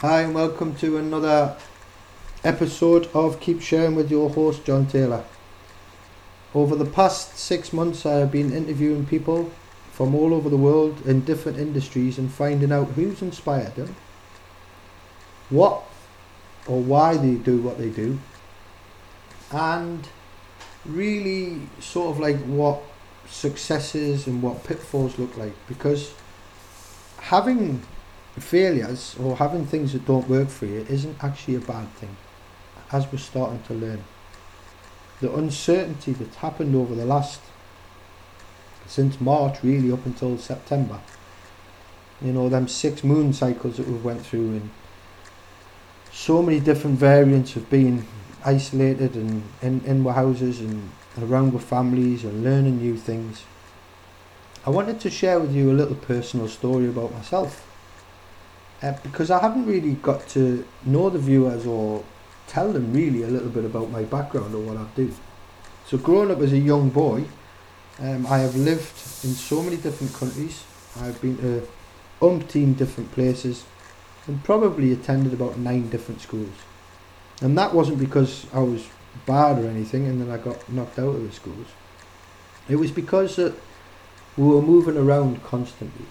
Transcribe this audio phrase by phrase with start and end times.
[0.00, 1.58] Hi, and welcome to another
[2.42, 5.24] episode of Keep Sharing with your host, John Taylor.
[6.54, 9.52] Over the past six months, I have been interviewing people
[9.92, 13.94] from all over the world in different industries and finding out who's inspired them,
[15.50, 15.82] what
[16.66, 18.18] or why they do what they do,
[19.52, 20.08] and
[20.86, 22.80] really sort of like what
[23.28, 26.14] successes and what pitfalls look like because
[27.18, 27.82] having
[28.38, 32.16] failures or having things that don't work for you isn't actually a bad thing
[32.92, 34.02] as we're starting to learn
[35.20, 37.40] the uncertainty that's happened over the last
[38.86, 41.00] since March really up until September
[42.22, 44.70] you know them six moon cycles that we went through and
[46.12, 48.06] so many different variants of being
[48.44, 53.44] isolated and in, in our houses and around with families and learning new things.
[54.66, 57.66] I wanted to share with you a little personal story about myself
[58.82, 62.04] uh, because I haven't really got to know the viewers or
[62.46, 65.12] tell them really a little bit about my background or what I do.
[65.86, 67.24] So, growing up as a young boy,
[68.00, 68.92] um, I have lived
[69.24, 70.64] in so many different countries.
[71.00, 71.68] I've been to
[72.20, 73.64] umpteen different places
[74.26, 76.54] and probably attended about nine different schools.
[77.40, 78.86] And that wasn't because I was
[79.26, 81.66] bad or anything and then I got knocked out of the schools.
[82.68, 83.54] It was because that
[84.36, 86.06] we were moving around constantly,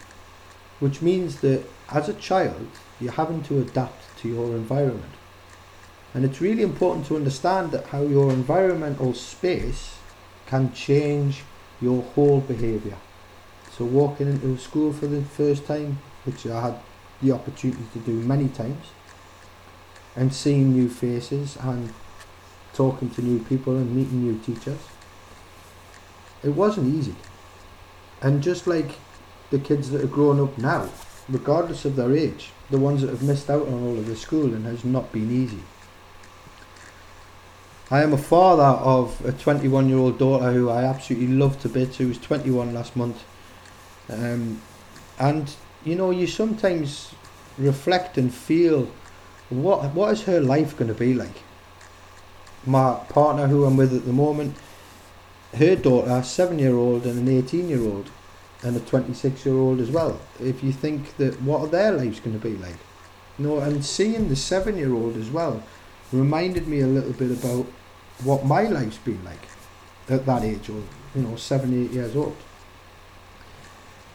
[0.80, 2.68] which means that as a child,
[3.00, 5.14] you're having to adapt to your environment.
[6.14, 9.98] And it's really important to understand that how your environmental space
[10.48, 11.44] can change
[11.82, 12.98] your whole behaviour.
[13.78, 16.80] So walking into school for the first time, which I had
[17.22, 18.88] the opportunity to do many times,
[20.16, 21.94] and seeing new faces and
[22.74, 24.80] talking to new people and meeting new teachers.
[26.44, 27.16] It wasn't easy.
[28.22, 28.92] And just like
[29.52, 30.90] the kids that are growing up now,
[31.28, 34.64] regardless of their age, the ones that have missed out on all of the schooling
[34.64, 35.64] has not been easy.
[37.92, 41.70] I am a father of a 21 year old daughter who I absolutely love to
[41.70, 43.24] bits, who was 21 last month.
[44.10, 44.62] Um,
[45.18, 45.52] and
[45.84, 47.14] you know, you sometimes
[47.58, 48.92] reflect and feel
[49.50, 51.42] what what is her life going to be like?
[52.66, 54.56] My partner, who I'm with at the moment,
[55.56, 58.12] her daughter, seven year old, and an 18 year old,
[58.62, 60.20] and a 26 year old as well.
[60.40, 62.78] If you think that what are their lives going to be like?
[63.38, 65.64] Know, and seeing the seven year old as well
[66.12, 67.66] reminded me a little bit about
[68.24, 69.48] what my life's been like
[70.10, 70.84] at that age, or
[71.16, 72.36] you know, seven, eight years old.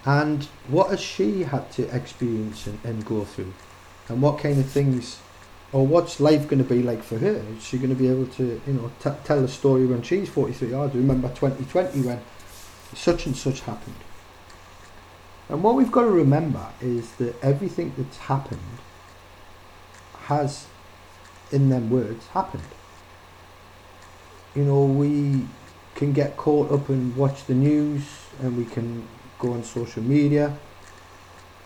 [0.05, 3.55] And what has she had to experience and, and go through?
[4.09, 5.19] And what kind of things
[5.73, 7.43] or what's life going to be like for her?
[7.57, 10.29] Is she going to be able to, you know, t- tell a story when she's
[10.29, 10.73] 43?
[10.73, 12.21] I do remember 2020 when
[12.95, 13.97] such and such happened?
[15.49, 18.79] And what we've got to remember is that everything that's happened
[20.25, 20.67] has,
[21.53, 22.63] in them words, happened.
[24.55, 25.47] You know, we
[25.95, 28.03] can get caught up and watch the news
[28.41, 29.07] and we can
[29.39, 30.57] go on social media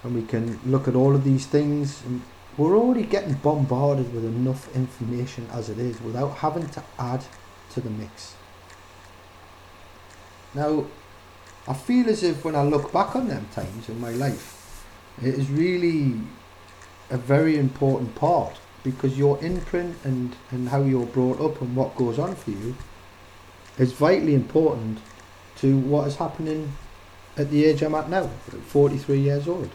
[0.03, 2.23] and we can look at all of these things and
[2.57, 7.25] we're already getting bombarded with enough information as it is without having to add
[7.71, 8.35] to the mix.
[10.55, 10.87] Now,
[11.69, 14.85] I feel as if when I look back on them times in my life,
[15.23, 16.15] it is really
[17.11, 21.95] a very important part because your imprint and, and how you're brought up and what
[21.95, 22.75] goes on for you
[23.77, 24.99] is vitally important
[25.59, 26.73] to what is happening
[27.37, 29.71] at the age I'm at now, 43 years old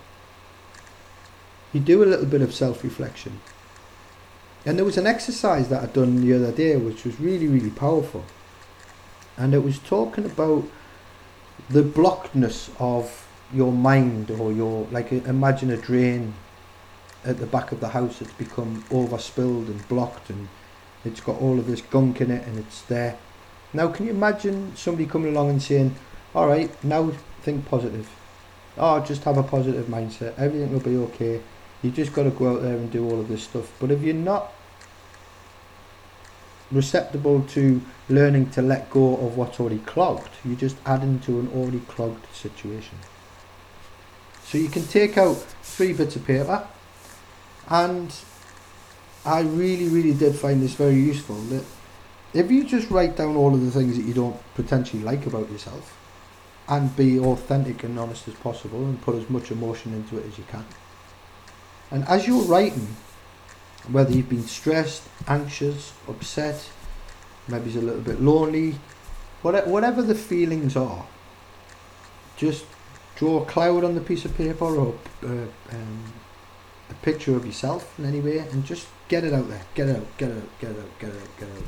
[1.73, 3.41] you do a little bit of self-reflection.
[4.65, 7.71] And there was an exercise that I'd done the other day which was really, really
[7.71, 8.23] powerful.
[9.35, 10.65] And it was talking about
[11.69, 16.33] the blockedness of your mind or your, like imagine a drain
[17.25, 20.47] at the back of the house that's become overspilled and blocked and
[21.05, 23.17] it's got all of this gunk in it and it's there.
[23.73, 25.95] Now can you imagine somebody coming along and saying,
[26.35, 27.11] alright, now
[27.41, 28.09] think positive.
[28.77, 30.37] Oh, just have a positive mindset.
[30.37, 31.41] Everything will be okay
[31.83, 33.71] you just got to go out there and do all of this stuff.
[33.79, 34.53] But if you're not
[36.71, 41.51] receptible to learning to let go of what's already clogged, you're just adding to an
[41.55, 42.97] already clogged situation.
[44.43, 46.67] So you can take out three bits of paper,
[47.69, 48.13] and
[49.25, 51.35] I really, really did find this very useful.
[51.35, 51.63] That
[52.33, 55.49] if you just write down all of the things that you don't potentially like about
[55.51, 55.97] yourself,
[56.67, 60.37] and be authentic and honest as possible, and put as much emotion into it as
[60.37, 60.65] you can
[61.93, 62.87] and as you're writing,
[63.91, 66.69] whether you've been stressed, anxious, upset,
[67.47, 68.75] maybe it's a little bit lonely,
[69.41, 71.05] whatever the feelings are,
[72.37, 72.65] just
[73.15, 76.13] draw a cloud on the piece of paper or uh, um,
[76.89, 79.61] a picture of yourself in any way and just get it out there.
[79.75, 81.67] Get it out, get it out, get it out, get it out, get it out.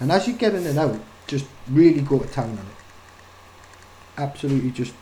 [0.00, 2.76] And as you're getting it out, just really go to town on it.
[4.16, 4.94] Absolutely just,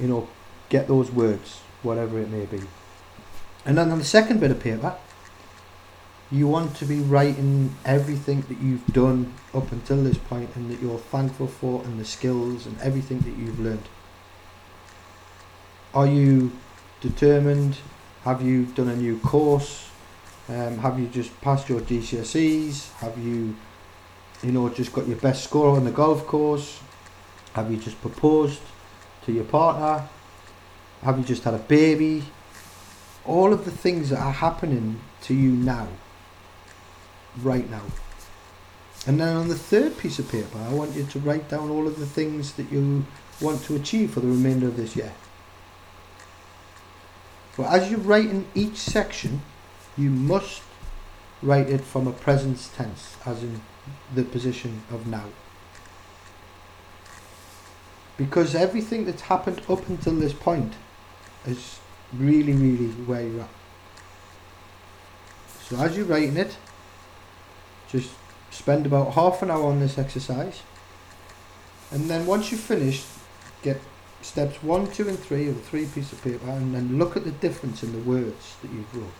[0.00, 0.28] you know,
[0.68, 2.60] get those words, whatever it may be.
[3.64, 4.96] And then on the second bit of paper,
[6.30, 10.80] you want to be writing everything that you've done up until this point and that
[10.80, 13.88] you're thankful for and the skills and everything that you've learned.
[15.94, 16.52] Are you
[17.02, 17.76] determined?
[18.24, 19.90] Have you done a new course?
[20.48, 22.92] Um, have you just passed your GCSEs?
[22.94, 23.54] Have you,
[24.42, 26.80] you know, just got your best score on the golf course?
[27.52, 28.60] Have you just proposed
[29.26, 30.08] to your partner?
[31.02, 32.24] Have you just had a baby?
[33.24, 35.88] All of the things that are happening to you now,
[37.40, 37.82] right now.
[39.06, 41.86] And then on the third piece of paper, I want you to write down all
[41.86, 43.04] of the things that you
[43.40, 45.12] want to achieve for the remainder of this year.
[47.56, 49.42] But as you write in each section,
[49.96, 50.62] you must
[51.42, 53.60] write it from a present tense, as in
[54.14, 55.26] the position of now.
[58.16, 60.74] Because everything that's happened up until this point
[61.44, 61.80] is
[62.14, 63.48] really, really where you're at.
[65.68, 66.56] So as you're writing it,
[67.88, 68.10] just
[68.50, 70.62] spend about half an hour on this exercise.
[71.90, 73.06] And then once you've finished,
[73.62, 73.80] get
[74.22, 77.24] steps one, two, and three of the three piece of paper, and then look at
[77.24, 79.12] the difference in the words that you've wrote.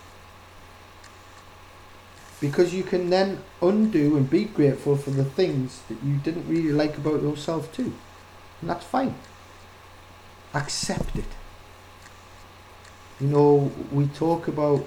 [2.40, 6.72] Because you can then undo and be grateful for the things that you didn't really
[6.72, 7.92] like about yourself too.
[8.60, 9.14] And that's fine.
[10.54, 11.24] Accept it.
[13.22, 14.84] You know, we talk about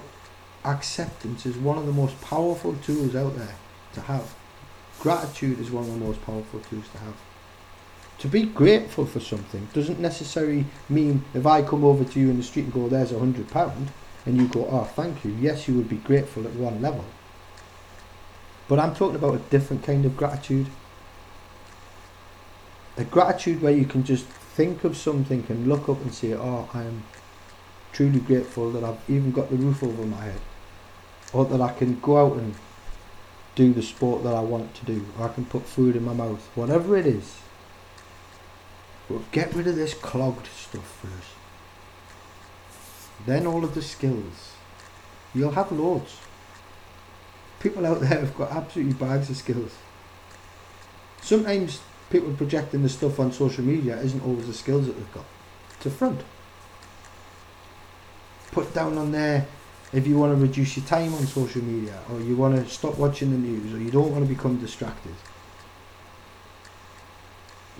[0.64, 3.56] acceptance is one of the most powerful tools out there
[3.94, 4.34] to have.
[5.00, 7.16] Gratitude is one of the most powerful tools to have
[8.18, 12.38] to be grateful for something doesn't necessarily mean if I come over to you in
[12.38, 13.90] the street and go, there's a hundred pound,
[14.24, 15.32] and you go, oh, thank you.
[15.32, 17.04] Yes, you would be grateful at one level.
[18.68, 20.66] But I'm talking about a different kind of gratitude.
[22.96, 26.68] A gratitude where you can just think of something and look up and say, oh,
[26.72, 27.04] I am
[27.96, 30.40] truly grateful that I've even got the roof over my head.
[31.32, 32.54] Or that I can go out and
[33.54, 35.04] do the sport that I want to do.
[35.18, 36.46] Or I can put food in my mouth.
[36.54, 37.36] Whatever it is
[39.08, 41.34] but get rid of this clogged stuff first.
[43.24, 44.52] Then all of the skills.
[45.34, 46.18] You'll have loads.
[47.60, 49.74] People out there have got absolutely bags of skills.
[51.22, 55.24] Sometimes people projecting the stuff on social media isn't always the skills that they've got.
[55.80, 56.22] To front.
[58.52, 59.46] Put down on there
[59.92, 62.98] if you want to reduce your time on social media or you want to stop
[62.98, 65.14] watching the news or you don't want to become distracted.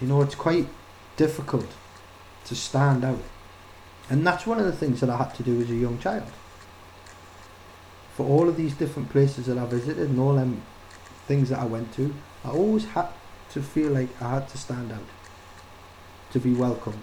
[0.01, 0.69] You know, it's quite
[1.17, 1.69] difficult
[2.45, 3.23] to stand out.
[4.09, 6.31] And that's one of the things that I had to do as a young child.
[8.15, 10.63] For all of these different places that I visited and all them
[11.27, 13.09] things that I went to, I always had
[13.51, 15.09] to feel like I had to stand out,
[16.33, 17.03] to be welcomed.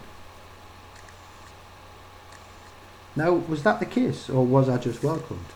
[3.16, 5.46] Now, was that the case, or was I just welcomed?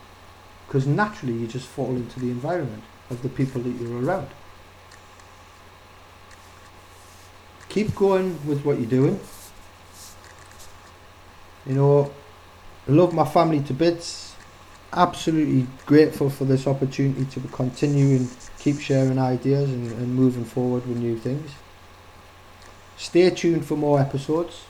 [0.66, 4.28] Because naturally, you just fall into the environment of the people that you're around.
[7.68, 9.20] keep going with what you're doing.
[11.66, 12.10] You know,
[12.88, 14.34] I love my family to bits.
[14.92, 20.86] Absolutely grateful for this opportunity to continue and keep sharing ideas and, and moving forward
[20.88, 21.50] with new things.
[22.96, 24.62] Stay tuned for more episodes,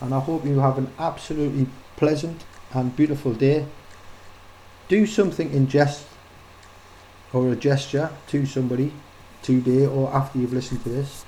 [0.00, 3.66] and I hope you have an absolutely pleasant and beautiful day.
[4.88, 6.06] Do something in jest
[7.32, 8.92] or a gesture to somebody
[9.42, 11.24] today or after you've listened to this.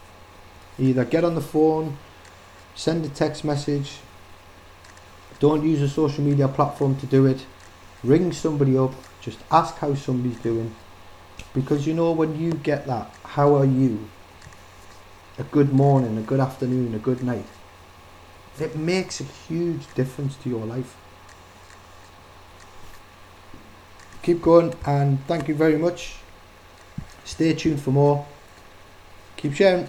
[0.78, 1.98] Either get on the phone,
[2.74, 3.98] send a text message,
[5.40, 7.44] don't use a social media platform to do it,
[8.02, 10.74] ring somebody up, just ask how somebody's doing.
[11.54, 14.08] Because you know when you get that, how are you?
[15.38, 17.46] A good morning, a good afternoon, a good night.
[18.60, 20.96] It makes a huge difference to your life.
[24.22, 26.16] Keep going and thank you very much.
[27.24, 28.26] Stay tuned for more.
[29.36, 29.88] Keep sharing.